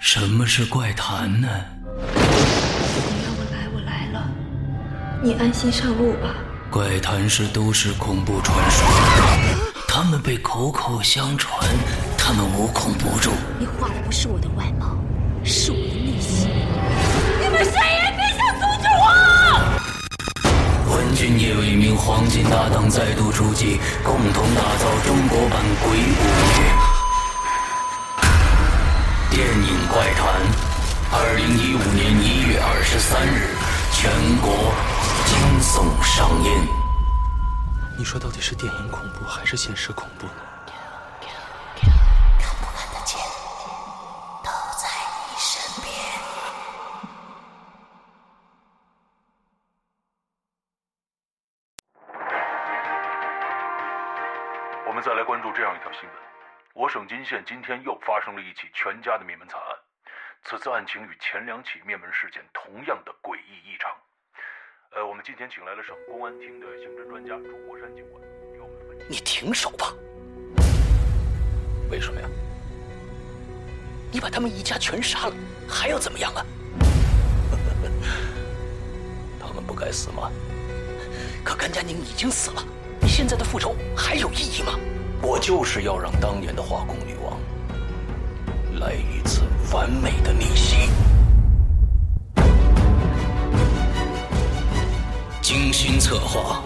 [0.00, 1.46] 什么是怪谈呢？
[1.86, 1.92] 你
[3.22, 4.26] 要我来，我来了。
[5.22, 6.34] 你安心上路吧。
[6.70, 8.88] 怪谈是都市恐怖传说，
[9.86, 11.68] 他们被口口相传，
[12.16, 13.30] 他们无孔不入。
[13.58, 14.96] 你画的不是我的外貌，
[15.44, 16.48] 是我的内心。
[17.38, 20.96] 你们谁也别想阻止我！
[20.96, 26.89] 文君也有一名黄金搭档再度出击，共同打造中国版《鬼五
[30.10, 30.42] 影《怪谈》。
[31.12, 33.54] 二零一五年一月二十三日，
[33.92, 34.10] 全
[34.40, 34.50] 国
[35.26, 36.68] 惊悚上映。
[37.96, 40.32] 你说到底是电影恐怖还是现实恐怖呢？
[42.38, 43.18] 看不看得见，
[44.42, 44.88] 都在
[45.28, 45.92] 你身边。
[54.86, 56.12] 我们再来关注这样一条新闻：
[56.74, 59.76] 我省金县今天又发生了一起全家的灭门惨案。
[60.44, 63.90] 此次案情与前两起灭门事件同样的诡异异常。
[64.96, 68.20] 呃，我们今天请来了省公安厅的刑侦专家朱国山警官，
[68.52, 69.04] 给我们分析。
[69.08, 69.94] 你停手吧！
[71.90, 72.28] 为什么呀？
[74.10, 75.34] 你把他们一家全杀了，
[75.68, 76.44] 还要怎么样啊？
[79.38, 80.32] 他们不该死吗？
[81.44, 82.64] 可甘佳宁已经死了，
[83.00, 84.72] 你现在的复仇还有意义吗？
[85.22, 87.38] 我就是要让当年的化工女王
[88.80, 90.88] 来一次完美的逆袭。
[95.40, 96.60] 精心策划，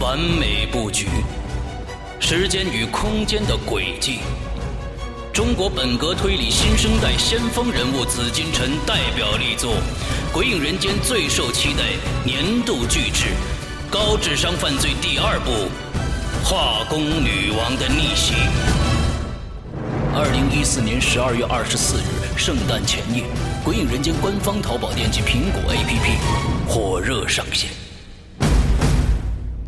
[0.00, 1.08] 完美布局，
[2.18, 4.20] 时间与空间的轨迹。
[5.30, 9.72] 中国本格推理新生代先锋人物紫金陈代表力作
[10.32, 11.82] 《鬼影人间》最受期待
[12.24, 13.26] 年度巨制
[13.90, 15.50] 《高智商犯罪》第二部
[16.42, 18.32] 《化工女王的逆袭》。
[20.18, 23.24] 二零一四年十二月二十四日圣诞前夜，
[23.62, 26.16] 《鬼影人间》官方淘宝店及苹果 APP
[26.66, 27.68] 火热上线。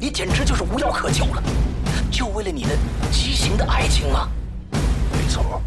[0.00, 1.42] 你简直就是无药可救了，
[2.10, 2.70] 就为了你的
[3.12, 4.26] 畸形的爱情吗？
[5.12, 5.62] 没错，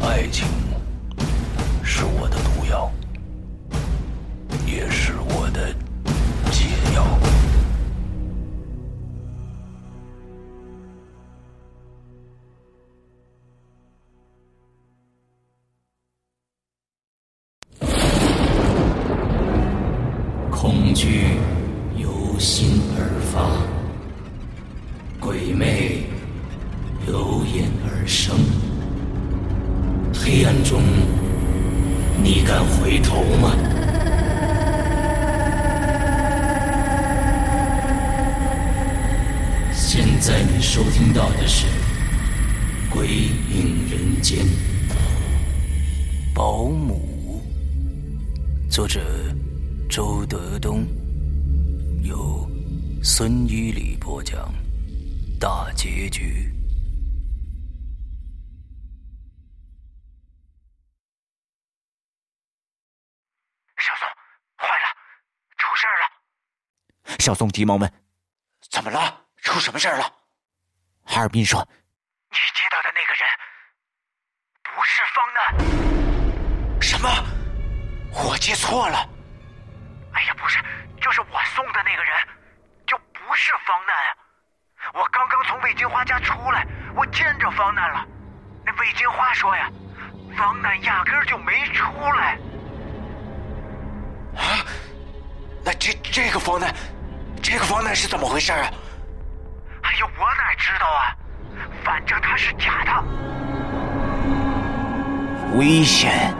[0.00, 0.46] 爱情
[1.82, 2.53] 是我的毒
[32.24, 33.54] 你敢回头吗？
[39.74, 41.66] 现在你收听到的是
[42.88, 44.38] 《鬼影人间》，
[46.34, 47.42] 保姆，
[48.70, 49.02] 作者
[49.86, 50.86] 周德东，
[52.00, 52.48] 由
[53.02, 54.50] 孙一礼播讲，
[55.38, 56.50] 大结局。
[67.24, 67.90] 小宋急忙问
[68.70, 69.22] 怎么了？
[69.40, 70.04] 出什么事儿了
[71.08, 71.66] ？：“哈尔滨说，
[72.28, 73.26] 你接到的那个人
[74.62, 76.82] 不是方楠？
[76.82, 77.08] 什么？
[78.12, 79.08] 我接错了？
[80.12, 80.58] 哎呀，不是，
[81.00, 82.12] 就是我送的那个人，
[82.86, 84.92] 就不是方楠啊！
[84.92, 88.06] 我刚刚从魏金花家出来，我见着方楠了。
[88.66, 89.70] 那魏金花说呀，
[90.36, 92.34] 方楠压根儿就没出来。
[94.36, 94.60] 啊？
[95.64, 96.70] 那这这个方楠，
[97.44, 98.72] 这个方楠是怎么回事啊？
[99.82, 101.14] 哎呀，我哪知道啊！
[101.84, 102.90] 反正他是假的。
[105.58, 106.34] 危险！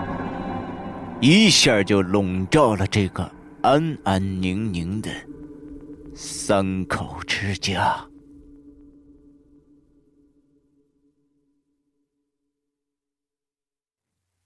[1.21, 3.31] 一下就笼罩了这个
[3.63, 5.11] 安安宁宁的
[6.17, 8.03] 三口之家。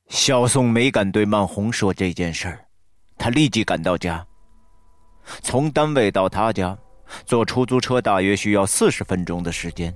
[0.09, 2.67] 小宋没敢对曼红说这件事儿，
[3.17, 4.27] 他立即赶到家。
[5.43, 6.77] 从单位到他家，
[7.25, 9.95] 坐出租车大约需要四十分钟的时间。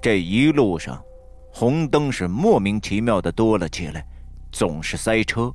[0.00, 1.02] 这一路上，
[1.52, 4.06] 红灯是莫名其妙的多了起来，
[4.52, 5.52] 总是塞车。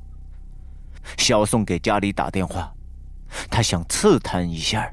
[1.18, 2.74] 小宋给家里打电话，
[3.50, 4.92] 他想刺探一下，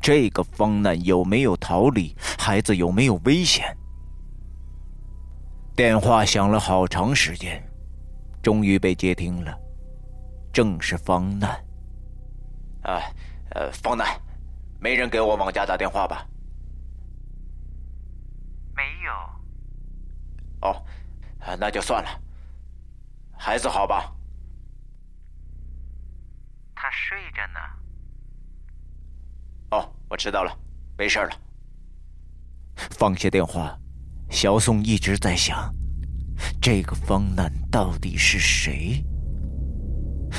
[0.00, 3.64] 这个方楠有没有逃离，孩子有没有危险。
[5.74, 7.62] 电话响了好长时间，
[8.42, 9.58] 终于被接听了，
[10.52, 11.58] 正是方楠。
[12.82, 13.00] 啊，
[13.50, 14.20] 呃，方楠，
[14.80, 16.26] 没人给我往家打电话吧？
[18.74, 19.12] 没有。
[20.68, 20.84] 哦，
[21.58, 22.20] 那就算了。
[23.38, 24.12] 孩子好吧？
[26.74, 27.60] 他睡着呢。
[29.70, 30.56] 哦，我知道了，
[30.98, 31.30] 没事了。
[32.76, 33.78] 放下电话，
[34.30, 35.72] 小宋一直在想，
[36.60, 39.04] 这个方楠到底是谁？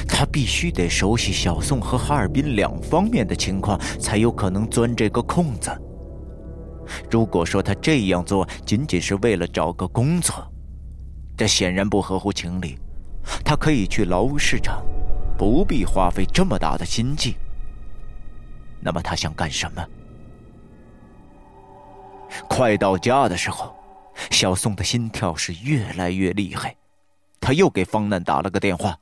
[0.08, 5.70] 他必须得熟悉小宋和哈尔滨两方面的情况，才有可能钻这个空子。
[7.10, 10.46] 如果说他这样做仅仅是为了找个工作，
[11.38, 12.78] 这显然不合乎情理。
[13.46, 14.84] 他可以去劳务市场，
[15.38, 17.38] 不必花费这么大的心计。
[18.82, 19.86] 那么他想干什么？
[22.50, 23.74] 快到家的时候，
[24.30, 26.76] 小宋的心跳是越来越厉害。
[27.40, 28.98] 他又给方楠打了个电话。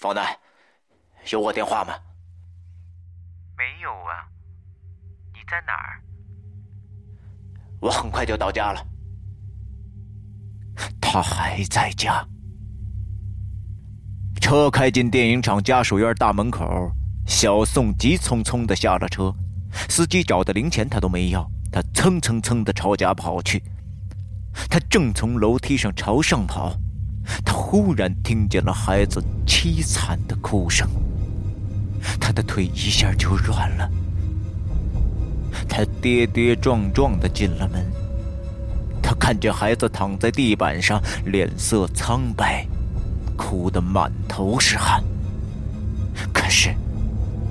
[0.00, 0.34] 方楠，
[1.30, 1.92] 有我电话吗？
[3.54, 4.26] 没有啊。
[5.34, 6.00] 你在哪儿？
[7.82, 8.82] 我很快就到家了。
[11.02, 12.26] 他还在家。
[14.40, 16.90] 车开进电影厂家属院大门口，
[17.26, 19.30] 小宋急匆匆的下了车。
[19.90, 23.62] 司机找的零钱他都没要，他蹭蹭蹭的朝家跑去。
[24.70, 26.74] 他正从楼梯上朝上跑，
[27.44, 30.88] 他忽然听见了孩子凄惨的哭声。
[32.18, 33.90] 他的腿一下就软了。
[35.68, 37.84] 他跌跌撞撞的进了门。
[39.02, 42.66] 他看见孩子躺在地板上，脸色苍白。
[43.36, 45.02] 哭得满头是汗，
[46.32, 46.74] 可是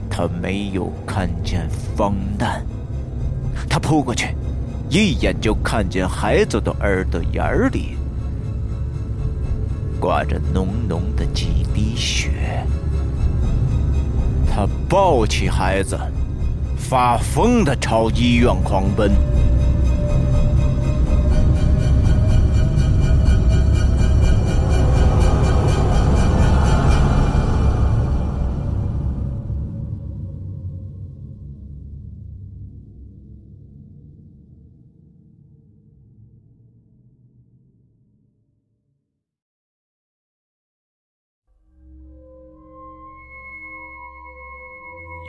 [0.10, 2.64] 他没有看见方丹。
[3.68, 4.36] 他扑过去，
[4.88, 7.98] 一眼就看见孩子的耳朵眼里
[10.00, 12.66] 挂着浓浓的几滴血。
[14.50, 16.00] 他抱起孩子，
[16.78, 19.12] 发疯的朝医院狂奔。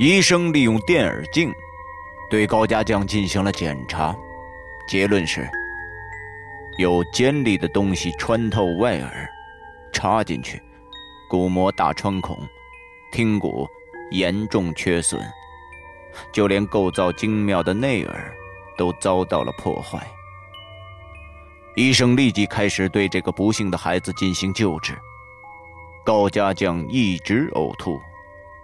[0.00, 1.52] 医生利用电耳镜
[2.30, 4.16] 对高家将进行了检查，
[4.88, 5.46] 结论是：
[6.78, 9.28] 有尖利的东西穿透外耳，
[9.92, 10.58] 插进去，
[11.28, 12.34] 鼓膜大穿孔，
[13.12, 13.68] 听骨
[14.10, 15.20] 严重缺损，
[16.32, 18.34] 就连构造精妙的内耳
[18.78, 20.00] 都遭到了破坏。
[21.76, 24.96] 医生立即开始对这个不幸的孩子进行救治。
[26.06, 28.00] 高家将一直呕吐、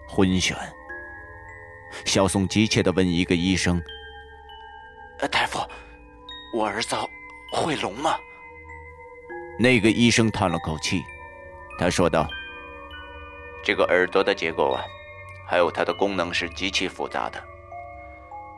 [0.09, 0.55] 昏眩。
[2.05, 3.83] 小宋急切的问一个医生
[5.31, 5.59] ：“大夫，
[6.53, 6.95] 我儿子
[7.53, 8.17] 会聋吗？”
[9.59, 11.03] 那个医生叹了口气，
[11.79, 12.29] 他说道
[13.65, 14.85] ：“这个耳朵的结构啊，
[15.49, 17.43] 还有它的功能是极其复杂的，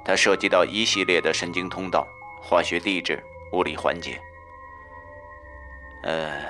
[0.05, 2.07] 它涉及到一系列的神经通道、
[2.43, 3.23] 化学地质、
[3.53, 4.21] 物理环节。
[6.03, 6.43] 呃，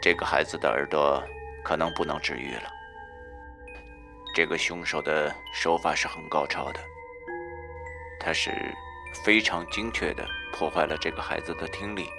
[0.00, 1.22] 这个孩子的耳朵
[1.62, 2.70] 可能不能治愈了。”
[4.34, 6.80] 这个凶手的手法是很高超的，
[8.18, 8.50] 他是
[9.24, 12.10] 非常精确的破坏了这个孩子的听力，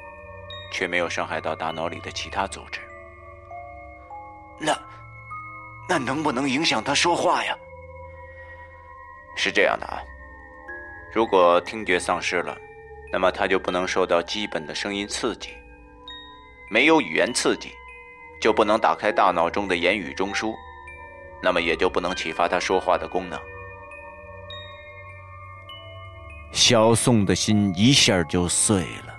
[0.72, 2.80] 却没有伤害到大脑里的其他组织。
[4.58, 4.74] 那，
[5.90, 7.54] 那能不能影响他说话呀？
[9.36, 10.00] 是这样的啊，
[11.14, 12.58] 如果听觉丧失了，
[13.12, 15.50] 那么他就不能受到基本的声音刺激，
[16.72, 17.74] 没有语言刺激，
[18.40, 20.56] 就不能打开大脑中的言语中枢。
[21.46, 23.40] 那么也就不能启发他说话的功能。
[26.52, 29.14] 小宋的心一下就碎了。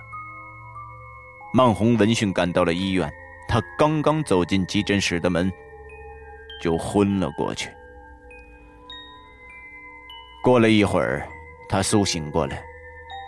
[1.53, 3.09] 曼红闻讯赶到了医院，
[3.47, 5.49] 他刚刚走进急诊室的门，
[6.61, 7.69] 就昏了过去。
[10.43, 11.25] 过了一会儿，
[11.69, 12.61] 他苏醒过来，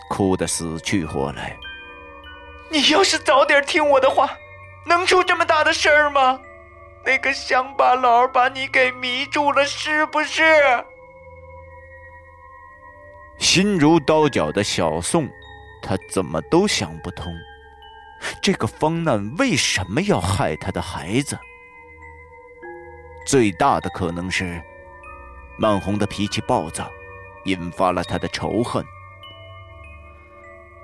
[0.10, 1.56] 哭得死去活来。
[2.70, 4.30] 你要是早点听我的话，
[4.86, 6.42] 能出这么大的事儿吗？
[7.10, 10.44] 那个乡巴佬把你给迷住了，是不是？
[13.40, 15.28] 心如刀绞的小宋，
[15.82, 17.34] 他怎么都想不通，
[18.44, 21.36] 这个方难为什么要害他的孩子？
[23.26, 24.62] 最大的可能是，
[25.58, 26.92] 曼红的脾气暴躁，
[27.46, 28.86] 引发了他的仇恨。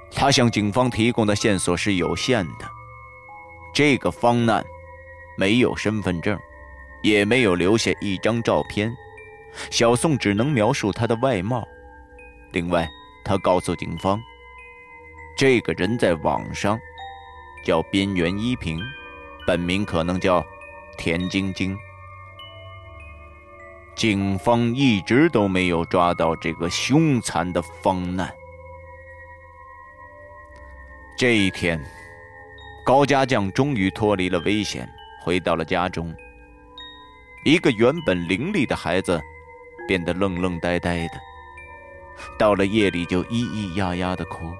[0.09, 2.67] 他向警方提供的线索是有限的，
[3.75, 4.65] 这个方难。
[5.37, 6.39] 没有身份证，
[7.01, 8.95] 也没有留下一张照片，
[9.69, 11.67] 小宋只能描述他的外貌。
[12.51, 12.89] 另外，
[13.23, 14.21] 他告诉警方，
[15.37, 16.79] 这个人在网上
[17.63, 18.79] 叫边缘依萍，
[19.45, 20.45] 本名可能叫
[20.97, 21.77] 田晶晶。
[23.95, 28.29] 警方一直都没有抓到这个凶残的方难。
[31.17, 31.81] 这一天，
[32.85, 34.85] 高家将终于脱离了危险，
[35.25, 36.15] 回到了家中。
[37.43, 39.19] 一个原本伶俐的孩子，
[39.87, 41.19] 变得愣愣呆呆的，
[42.37, 44.53] 到了夜里就咿咿呀呀的哭。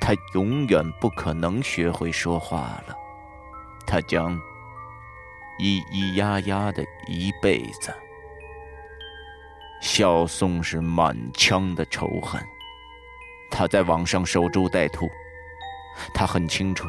[0.00, 2.96] 他永远不可能学会说话了，
[3.86, 4.36] 他将
[5.60, 7.94] 咿咿呀呀的一辈子。
[9.80, 12.42] 小宋是满腔的仇恨。
[13.50, 15.08] 他在网上守株待兔，
[16.12, 16.88] 他很清楚，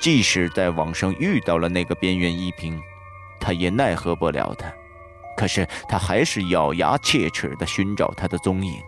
[0.00, 2.80] 即使在网上遇到了那个边缘依萍，
[3.40, 4.72] 他也奈何不了他。
[5.36, 8.82] 可是他还是咬牙切齿的寻找他的踪影。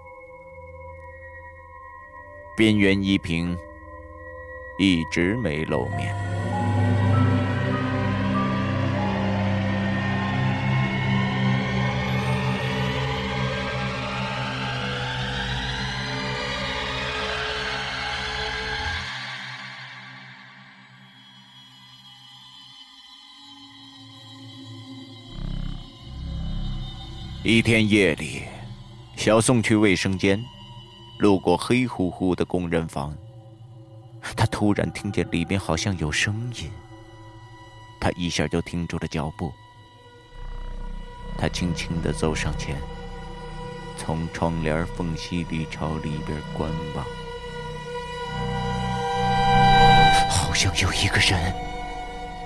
[2.57, 3.57] 边缘依萍
[4.79, 6.40] 一直没露面。
[27.43, 28.43] 一天夜里，
[29.17, 30.45] 小宋去卫生间，
[31.17, 33.17] 路过黑乎乎的工人房，
[34.37, 36.71] 他突然听见里面好像有声音。
[37.99, 39.51] 他一下就停住了脚步。
[41.39, 42.77] 他轻轻的走上前，
[43.97, 47.07] 从窗帘缝隙里朝里边观望，
[50.29, 51.55] 好像有一个人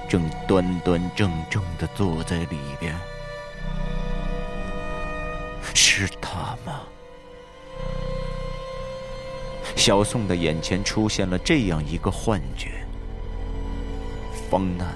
[0.08, 2.94] 正端端正正的坐在里边。
[5.74, 6.80] 是他吗？
[9.76, 12.86] 小宋的眼前出现了这样一个幻觉：
[14.48, 14.94] 方南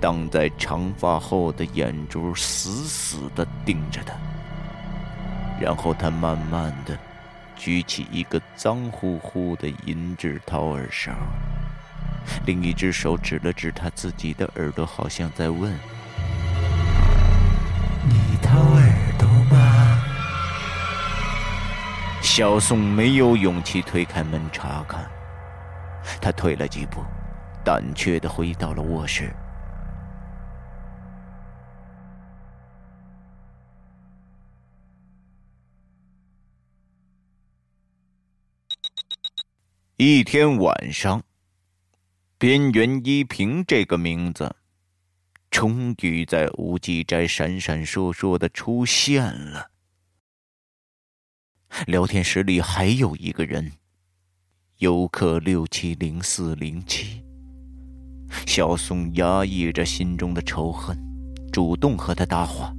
[0.00, 4.14] 挡在长发后的眼珠死死的盯着他，
[5.60, 6.98] 然后他慢慢的
[7.54, 11.12] 举起一个脏乎乎的银质掏耳勺，
[12.46, 15.78] 另一只手指了指他自己的耳朵，好像在问
[22.40, 25.06] ：“小宋没有勇气推开门查看，
[26.22, 27.04] 他退了几步，
[27.62, 29.30] 胆怯的回到了卧室。
[39.98, 41.22] 一天晚上，
[42.38, 44.56] 边缘依萍这个名字，
[45.50, 49.66] 终于在无忌斋闪闪烁烁的出现了。
[51.86, 53.70] 聊天室里还有一个人，
[54.78, 57.22] 游客六七零四零七。
[58.46, 60.96] 小宋压抑着心中的仇恨，
[61.52, 62.74] 主动和他搭话。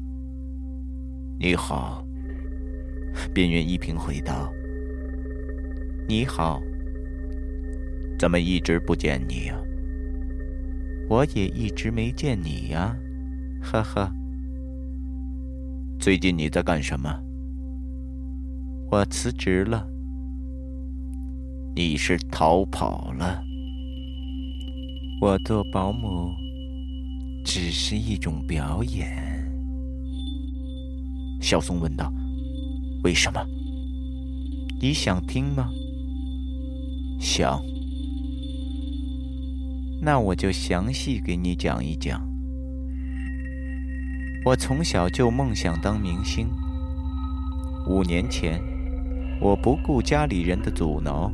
[1.40, 2.06] 你好，
[3.34, 4.52] 边缘一平回道。
[6.08, 6.62] 你好，
[8.20, 9.58] 怎么一直不见你呀？
[11.10, 12.96] 我也一直没见你呀，
[13.62, 14.12] 呵呵。
[16.00, 17.20] 最近你在干什么？
[18.92, 19.88] 我辞职了，
[21.74, 23.42] 你是逃跑了。
[25.22, 26.30] 我做保姆
[27.46, 29.10] 只是一种表演。
[31.40, 32.12] 小松问道
[33.06, 33.40] ：“为什么？
[34.82, 35.70] 你想听吗？”
[37.18, 37.62] 想。
[40.02, 42.30] 那我就详细给你讲一讲。
[44.44, 46.50] 我从小就梦想当明星。
[47.88, 48.62] 五年前。
[49.42, 51.32] 我不顾家里人的阻挠，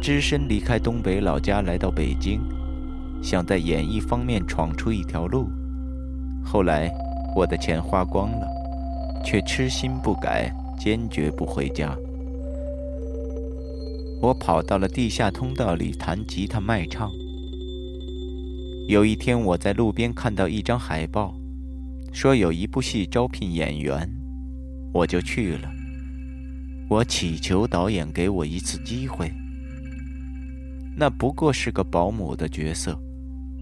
[0.00, 2.40] 只身离开东北老家，来到北京，
[3.22, 5.50] 想在演艺方面闯出一条路。
[6.42, 6.90] 后来，
[7.36, 8.46] 我的钱花光了，
[9.22, 11.94] 却痴心不改，坚决不回家。
[14.22, 17.10] 我跑到了地下通道里弹吉他卖唱。
[18.88, 21.34] 有一天，我在路边看到一张海报，
[22.12, 24.10] 说有一部戏招聘演员，
[24.94, 25.71] 我就去了。
[26.92, 29.32] 我祈求导演给我一次机会。
[30.94, 32.94] 那不过是个保姆的角色，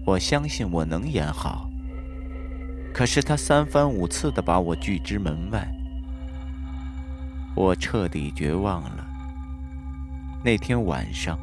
[0.05, 1.69] 我相信我能演好。
[2.93, 5.65] 可是他三番五次的把我拒之门外，
[7.55, 9.07] 我彻底绝望了。
[10.43, 11.39] 那天晚上，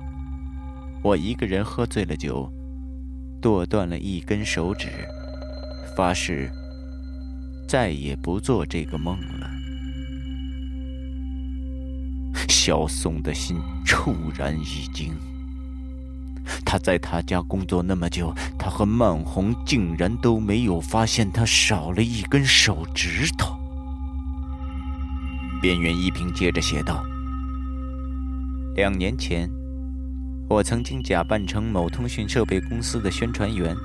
[1.03, 2.53] 我一个人喝醉了酒，
[3.41, 4.89] 剁断了一根手指，
[5.97, 6.51] 发誓
[7.67, 9.48] 再也不做这个梦了。
[12.47, 15.15] 小宋的心骤然一惊，
[16.65, 23.57] 他在他家工作那么久，他和曼红竟然都没有发现他少了一根手指头。
[25.61, 27.05] 边缘一平接着写道
[28.77, 29.51] ：“两年前，
[30.49, 33.77] 我曾经假扮成某通讯设备公司的宣传员，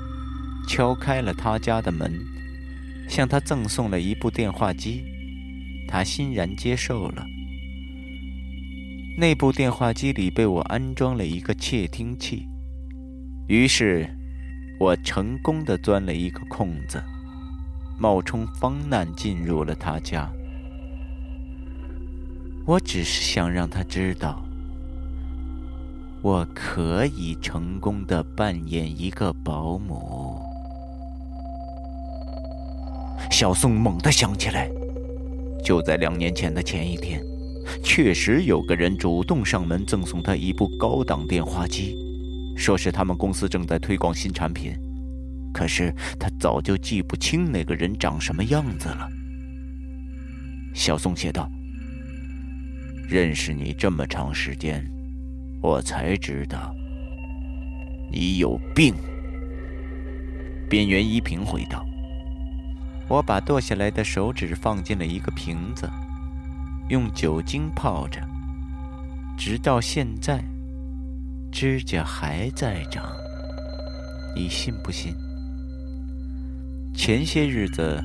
[0.68, 2.12] 敲开了他家的门，
[3.08, 5.04] 向他赠送了一部电话机，
[5.88, 7.26] 他欣然接受了。”
[9.16, 12.48] 那部电话机里被我安装了一个窃听器，
[13.46, 14.08] 于是，
[14.80, 17.00] 我成功的钻了一个空子，
[17.96, 20.28] 冒充方难进入了他家。
[22.66, 24.44] 我只是想让他知道，
[26.20, 30.40] 我可以成功的扮演一个保姆。
[33.30, 34.68] 小宋猛地想起来，
[35.64, 37.22] 就在两年前的前一天。
[37.84, 41.94] 确实有个人主动上门赠送他一部高档电话机，
[42.56, 44.74] 说是他们公司正在推广新产品。
[45.52, 49.08] 可是他早就记不清那个人长什么样子了。
[50.74, 51.48] 小宋写道
[53.06, 54.84] ：“认识你这么长时间，
[55.62, 56.74] 我才知道
[58.10, 58.92] 你有病。”
[60.68, 61.84] 边缘依萍回道
[63.06, 65.88] ：“我把剁下来的手指放进了一个瓶子。”
[66.88, 68.20] 用酒精泡着，
[69.38, 70.44] 直到现在，
[71.50, 73.04] 指甲还在长。
[74.36, 75.14] 你信不信？
[76.94, 78.02] 前些日子，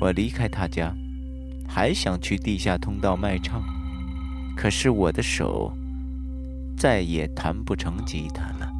[0.00, 0.94] 我离开他家，
[1.66, 3.62] 还想去地下通道卖唱，
[4.56, 5.72] 可是我的手
[6.76, 8.70] 再也弹不成吉他了。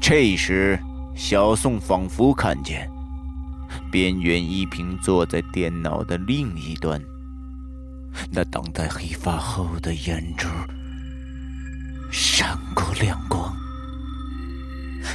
[0.00, 0.78] 这时，
[1.14, 2.90] 小宋仿佛看见
[3.90, 7.00] 边缘一平坐在电脑的另一端。
[8.30, 10.46] 那挡在黑发后的眼珠
[12.10, 13.54] 闪过亮光，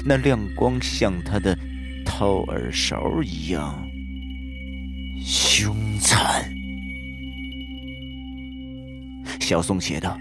[0.04, 1.58] 那亮光像他的
[2.06, 3.74] 掏耳勺一样
[5.22, 6.44] 凶残。
[9.40, 10.18] 小宋写道：“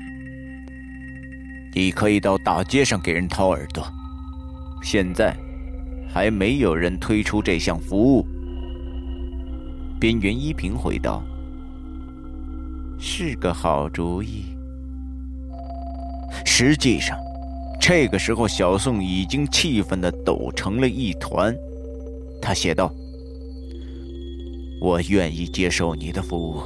[1.74, 3.84] 你可以到大街上给人掏耳朵，
[4.82, 5.36] 现在
[6.12, 8.26] 还没有人推出这项服务。”
[10.00, 11.22] 边缘依萍回道。
[13.04, 14.44] 是个好主意。
[16.46, 17.18] 实际上，
[17.80, 21.52] 这个时候小宋已经气愤的抖成了一团。
[22.40, 22.94] 他写道
[24.80, 26.62] ：“我愿意接受你的服务，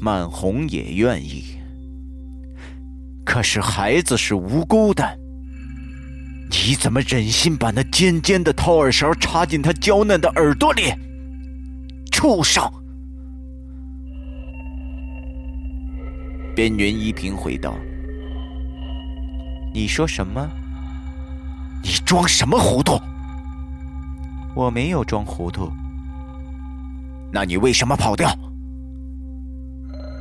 [0.00, 1.44] 曼红也愿意。
[3.22, 5.04] 可是孩子是无辜的，
[6.50, 10.84] 你怎么忍心把那尖尖的掏耳勺插进他娇嫩的耳朵里？
[12.10, 12.66] 畜生！”
[16.60, 17.74] 边缘一平回道
[19.72, 20.46] ：“你说什么？
[21.82, 23.00] 你装什么糊涂？
[24.54, 25.72] 我没有装糊涂。
[27.32, 28.30] 那你为什么跑掉？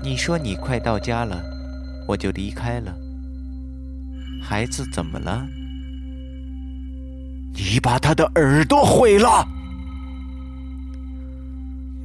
[0.02, 1.44] 你说你快到家了，
[2.08, 2.96] 我就离开了。
[4.42, 5.46] 孩子怎么了？
[7.54, 9.46] 你把他的耳朵毁了。”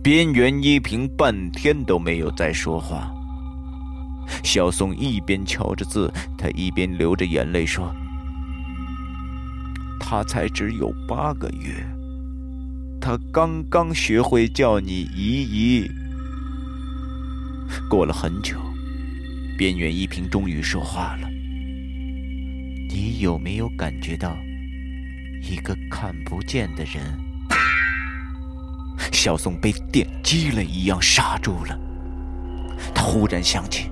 [0.03, 3.15] 边缘一平半天都没有再说话。
[4.43, 7.95] 小宋一边敲着字，他一边流着眼泪说
[10.01, 11.85] ：“他才只有八个月，
[13.01, 15.91] 他刚刚学会叫你姨姨。”
[17.91, 18.61] 过了很久，
[19.59, 21.29] 边缘一平终于说话了
[22.91, 24.37] ：“你有没有感觉到
[25.43, 27.03] 一个看不见的人？”
[29.11, 31.79] 小宋被电击了一样傻住了，
[32.95, 33.91] 他忽然想起。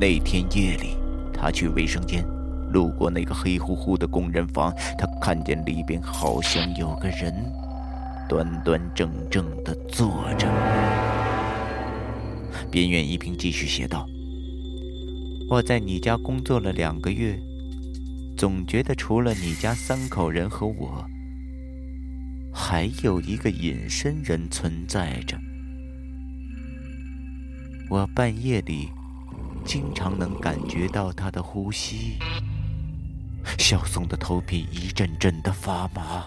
[0.00, 0.96] 那天夜里，
[1.30, 2.24] 他去卫生间，
[2.72, 7.34] 路过那个黑乎乎的工人房，他看见里边好像有个人，
[8.26, 10.48] 端端正正的坐着。
[12.70, 14.06] 边缘一平继续写道
[15.50, 17.38] ：“我在你家工作了两个月，
[18.38, 21.04] 总觉得除了你家三口人和我，
[22.54, 25.36] 还有一个隐身人存在着。
[27.90, 28.88] 我半夜里。”
[29.64, 32.18] 经常能感觉到他的呼吸。
[33.58, 36.26] 小宋的头皮一阵阵的发麻。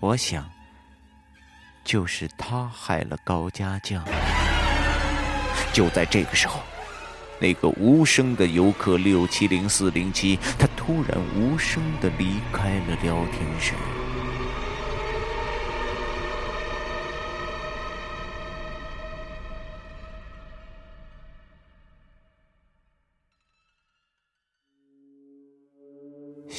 [0.00, 0.50] 我想，
[1.84, 4.04] 就是他害了高家将。
[5.72, 6.60] 就在这个时候，
[7.40, 13.72] 那个无声的游客六七零四零七，他突然无声的离开了聊天室。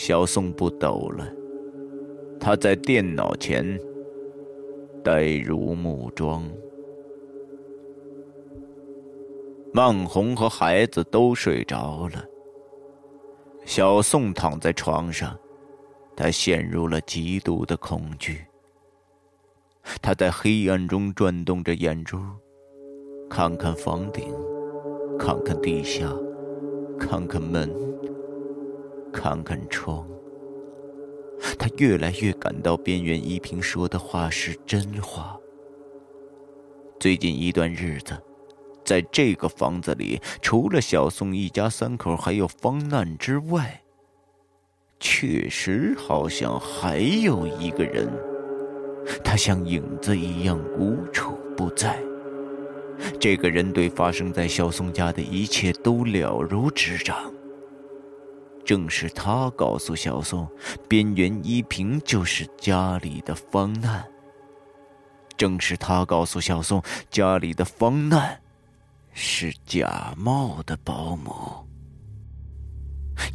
[0.08, 1.28] 小宋不抖了，
[2.40, 3.66] 他在电脑前
[5.04, 6.48] 呆如木桩。
[9.74, 12.24] 孟红和孩子都睡着了，
[13.66, 15.36] 小宋躺在床上，
[16.16, 18.46] 他陷入了极度的恐惧。
[20.04, 22.20] 他在黑暗中转动着眼珠，
[23.28, 24.32] 看看房顶，
[25.18, 26.16] 看看地下，
[27.00, 27.68] 看看门。
[29.16, 30.06] 看看窗，
[31.58, 35.40] 他越来越感到边缘依萍说的话是真话。
[37.00, 38.14] 最近一段日子，
[38.84, 43.82] 在这个房子里，除了小宋一家三口还有方难之外，
[45.00, 48.12] 确实好像还有一个人，
[49.24, 51.98] 他像影子一样无处不在。
[53.18, 57.34] 这个人对发生在小宋家的一切都了如指掌。
[58.66, 60.50] 正是他告诉小宋，
[60.90, 64.04] 边缘依萍就是家里的方难。
[65.38, 68.42] 正是他告诉小宋，家里的方难
[69.14, 71.32] 是假冒的保姆。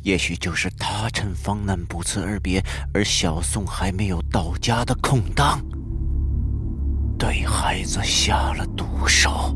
[0.03, 2.61] 也许就是他趁方难不辞而别，
[2.93, 5.65] 而小宋还没有到家的空档，
[7.17, 9.55] 对孩子下了毒手。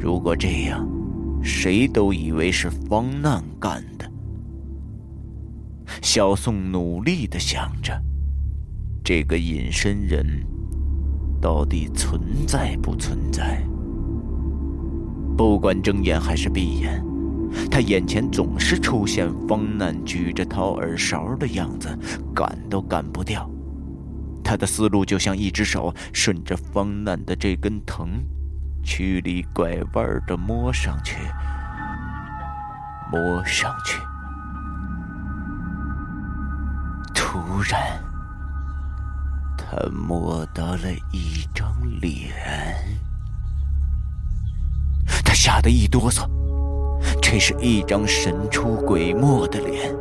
[0.00, 0.93] 如果这样。
[1.44, 4.10] 谁都以为是方难干的。
[6.00, 7.92] 小宋努力的想着，
[9.04, 10.26] 这个隐身人
[11.40, 13.62] 到底存在不存在？
[15.36, 17.04] 不管睁眼还是闭眼，
[17.70, 21.88] 他眼前总是出现方难举着掏耳勺的样子，
[22.34, 23.48] 赶都赶不掉。
[24.42, 28.22] 他的思路就像一只手顺着方难的这根藤。
[28.84, 31.16] 曲里拐弯的摸上去，
[33.10, 33.98] 摸上去，
[37.14, 37.98] 突然，
[39.56, 42.30] 他摸到了一张脸，
[45.24, 46.28] 他吓得一哆嗦，
[47.22, 49.92] 这是一张神出鬼没的脸。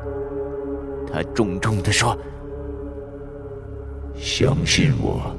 [1.12, 2.18] 他重重的说
[4.20, 5.36] ：“相信我。”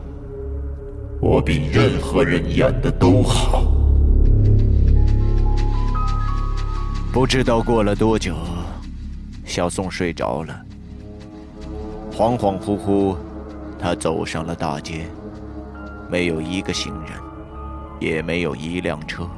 [1.20, 3.64] 我比任何人演的都好。
[7.12, 8.36] 不知道过了多久，
[9.44, 10.60] 小宋睡着了。
[12.12, 13.16] 恍恍惚惚，
[13.78, 15.06] 他走上了大街，
[16.10, 17.12] 没有一个行人，
[18.00, 19.28] 也没有一辆车。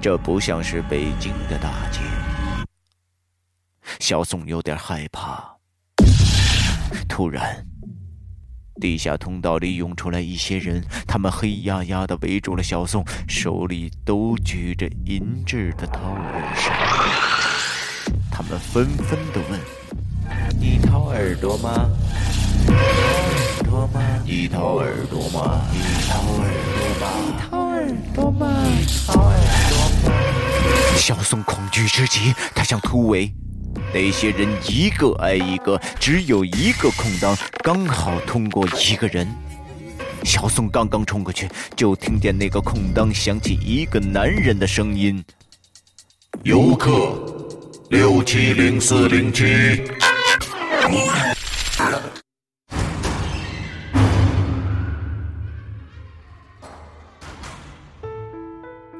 [0.00, 2.00] 这不像是北京的大街。
[3.98, 5.42] 小宋有点害怕。
[7.08, 7.66] 突然。
[8.80, 16.72] 地下通道里涌出来一些人，他们黑压压的围住了小宋，手里都举着银质的掏耳勺。
[18.30, 19.60] 他们纷纷的问
[20.58, 21.90] ：“你掏耳朵吗？
[22.68, 24.00] 耳朵吗？
[24.24, 25.60] 你掏耳朵吗？
[25.72, 27.10] 你掏耳朵吗？
[27.24, 28.46] 你掏耳朵吗？
[28.64, 29.36] 你掏耳
[29.74, 30.12] 朵吗？”
[30.96, 33.34] 小宋恐惧之极，他想突围。
[33.92, 39.26] 那些人一个挨一个，只有一个空档，刚好通过一个人。
[40.24, 45.24] 小宋刚刚冲过去，就听见那个空档响起一个男人的声音
[46.44, 47.18] ：“游客，
[47.90, 49.82] 六七零四零七。”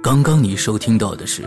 [0.03, 1.43] 刚刚你收听到的是《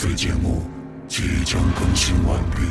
[0.00, 0.62] 费节目
[1.06, 2.62] 即将更新完毕，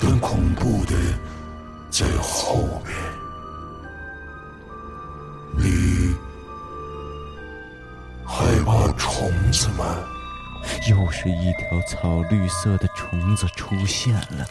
[0.00, 0.94] 但恐怖的
[1.90, 2.94] 在后面。
[5.56, 6.14] 你
[8.24, 9.28] 害怕虫？
[9.50, 9.96] 子吗？
[10.88, 14.46] 又是一条草绿色的虫子出现了，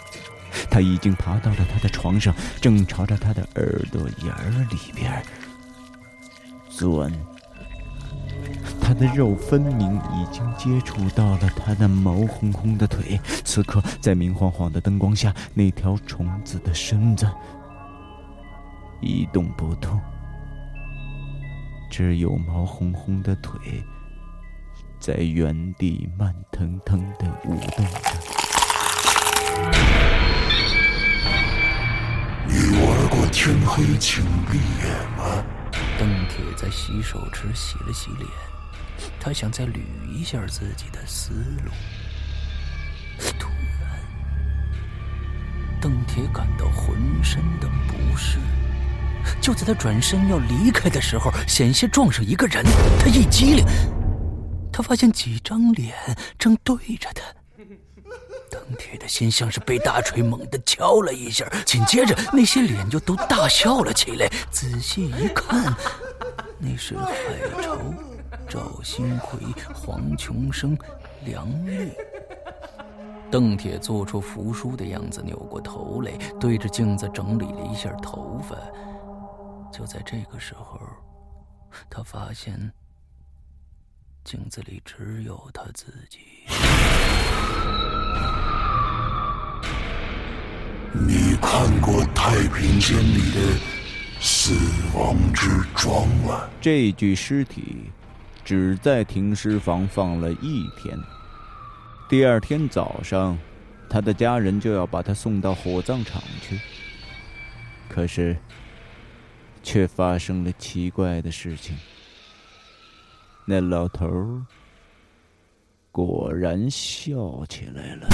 [0.70, 5.24] 它已经爬到了他的床上，正朝着他的耳朵眼儿里边
[6.70, 7.10] 钻。
[8.88, 17.30] 他的肉分明已经接触到了他那毛烘烘的腿，此刻在明晃晃的灯光下，那条虫子的身子
[19.02, 20.00] 一动不动，
[21.92, 23.84] 只有毛烘烘的腿
[25.02, 27.92] 在原地慢腾腾的舞动着。
[32.48, 35.44] 你玩过天黑请闭眼吗？
[36.00, 38.26] 邓铁在洗手池洗了洗脸。
[39.20, 39.80] 他想再捋
[40.10, 41.32] 一下自己的思
[41.66, 41.72] 路，
[43.40, 43.48] 突
[43.82, 44.00] 然，
[45.82, 48.38] 邓铁感到浑身的不适。
[49.42, 52.64] 就在他转身要离开的时候，险些撞上一个人。
[53.00, 53.66] 他一激灵，
[54.72, 55.94] 他发现几张脸
[56.40, 57.22] 正对着他。
[58.50, 64.30] 邓铁的心像是被大锤猛地敲了一下，紧接着那些脸就都大笑了起来。
[64.50, 65.74] 仔细一看，
[66.58, 67.14] 那是海
[67.62, 67.78] 潮。
[68.48, 69.40] 赵新奎、
[69.74, 70.78] 黄琼生、
[71.26, 71.90] 梁玉。
[73.30, 78.56] 邓铁做出服输的样子，扭过头来，对着镜子整理了一下头发。
[79.72, 80.80] 就在这个时候，
[81.90, 82.72] 他发现
[84.24, 86.20] 镜子里只有他自己。
[90.94, 93.60] 你看过《太平间》里的
[94.22, 94.54] 死
[94.98, 96.48] 亡之庄吗？
[96.62, 97.92] 这具尸体。
[98.48, 100.98] 只在停尸房放了一天。
[102.08, 103.38] 第二天早上，
[103.90, 106.58] 他的家人就要把他送到火葬场去。
[107.90, 108.38] 可是，
[109.62, 111.76] 却发生了奇怪的事情。
[113.44, 114.42] 那老头儿
[115.92, 118.08] 果然笑起来了。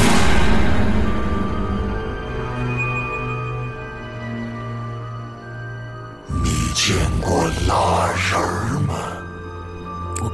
[6.43, 8.72] 你见过蜡人吗？
[8.72, 8.72] 我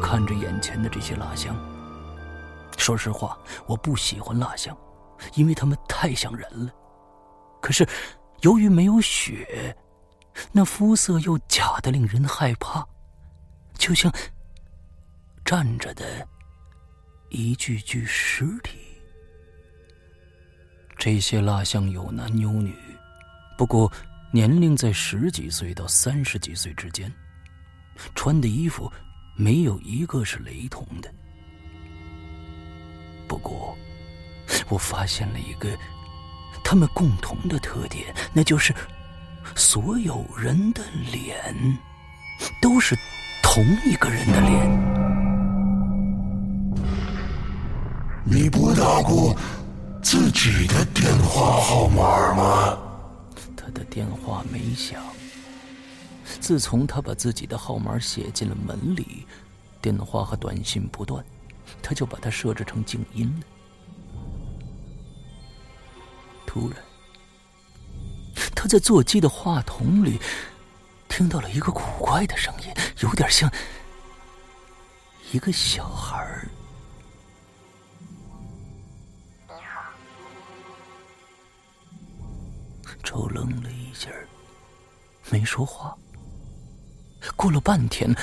[0.02, 1.56] 看着眼前的这些蜡像，
[2.78, 4.76] 说实话，我不喜欢蜡像，
[5.36, 6.74] 因为他们太像人了。
[7.62, 7.88] 可是，
[8.42, 9.76] 由于没有血，
[10.52, 12.86] 那肤色又假的令人害怕，
[13.78, 14.12] 就像
[15.44, 16.28] 站着的
[17.30, 18.80] 一具具尸体。
[20.98, 22.76] 这些蜡像有男有女，
[23.58, 23.92] 不过
[24.32, 27.14] 年龄在十几岁到三十几岁之间，
[28.16, 28.92] 穿的衣服。
[29.40, 31.10] 没有一个是雷同的。
[33.26, 33.74] 不过，
[34.68, 35.70] 我发现了一个
[36.62, 38.76] 他们共同的特点，那就是
[39.56, 41.56] 所有人的脸
[42.62, 42.98] 都是
[43.42, 44.70] 同一个人的脸。
[48.26, 49.34] 你拨打过
[50.04, 52.78] 自己的电话号码吗？
[53.56, 55.02] 他的电话没响。
[56.40, 59.26] 自从他把自己的号码写进了门里，
[59.82, 61.24] 电话和短信不断，
[61.82, 63.48] 他就把它设置成静音了。
[66.46, 66.80] 突然，
[68.56, 70.20] 他在座机的话筒里
[71.08, 73.52] 听到了一个古怪的声音，有点像
[75.32, 76.48] 一个小孩儿。
[79.48, 79.92] 你好。
[83.04, 84.10] 周愣了一下，
[85.30, 85.96] 没说话。
[87.36, 88.16] 过了半天，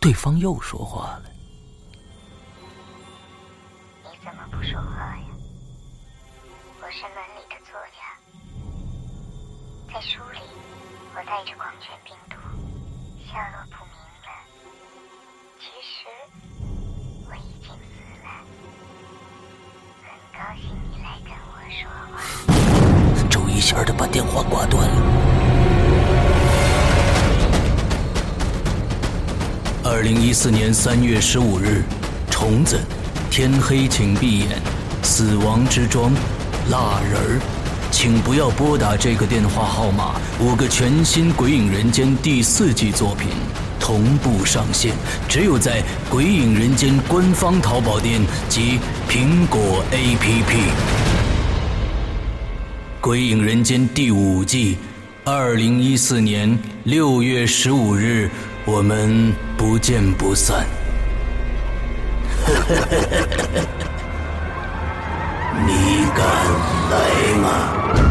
[0.00, 1.24] 对方又说话了
[4.04, 5.24] ：“你怎么不说话呀？
[6.80, 7.98] 我是门里的作家，
[9.92, 10.38] 在书里
[11.14, 12.36] 我带着狂犬病毒，
[13.30, 13.94] 下落不明
[14.24, 14.28] 了。
[15.58, 16.06] 其实
[17.28, 17.94] 我已经死
[18.24, 18.28] 了。
[20.02, 22.14] 很高兴你来跟我说话。
[23.30, 25.19] ”周一下的把电话挂断了。
[29.92, 31.82] 二零一四年三月十五日，
[32.30, 32.78] 虫子，
[33.28, 34.46] 天黑请闭眼，
[35.02, 36.12] 死亡之庄，
[36.70, 37.40] 蜡人儿，
[37.90, 40.14] 请不要拨打这个电话号码。
[40.38, 43.30] 五个全新《鬼影人间》第四季作品
[43.80, 44.94] 同步上线，
[45.28, 50.52] 只有在《鬼影人间》官方淘宝店及苹果 APP。
[53.00, 54.78] 《鬼影人间》第五季，
[55.24, 58.30] 二零一四年六月十五日。
[58.66, 60.66] 我们不见不散。
[65.66, 66.24] 你敢
[66.90, 66.96] 来
[67.42, 68.09] 吗？